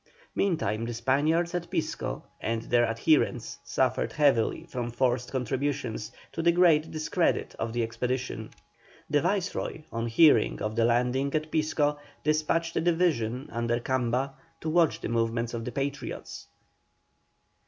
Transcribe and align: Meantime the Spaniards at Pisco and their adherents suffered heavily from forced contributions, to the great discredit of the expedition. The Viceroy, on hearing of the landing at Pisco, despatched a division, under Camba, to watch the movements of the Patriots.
Meantime 0.33 0.83
the 0.85 0.95
Spaniards 0.95 1.53
at 1.53 1.69
Pisco 1.69 2.23
and 2.41 2.63
their 2.63 2.87
adherents 2.87 3.59
suffered 3.63 4.11
heavily 4.13 4.63
from 4.65 4.89
forced 4.89 5.31
contributions, 5.31 6.11
to 6.31 6.41
the 6.41 6.51
great 6.51 6.89
discredit 6.89 7.53
of 7.59 7.71
the 7.71 7.83
expedition. 7.83 8.49
The 9.11 9.21
Viceroy, 9.21 9.83
on 9.91 10.07
hearing 10.07 10.59
of 10.59 10.75
the 10.75 10.85
landing 10.85 11.35
at 11.35 11.51
Pisco, 11.51 11.99
despatched 12.23 12.75
a 12.77 12.81
division, 12.81 13.47
under 13.51 13.79
Camba, 13.79 14.33
to 14.61 14.69
watch 14.71 15.01
the 15.01 15.07
movements 15.07 15.53
of 15.53 15.65
the 15.65 15.71
Patriots. 15.71 16.47